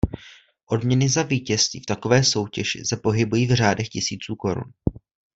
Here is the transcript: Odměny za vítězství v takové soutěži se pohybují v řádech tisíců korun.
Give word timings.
Odměny 0.65 1.09
za 1.09 1.23
vítězství 1.23 1.79
v 1.79 1.85
takové 1.85 2.23
soutěži 2.23 2.81
se 2.85 2.97
pohybují 2.97 3.47
v 3.47 3.53
řádech 3.55 3.89
tisíců 3.89 4.35
korun. 4.35 4.73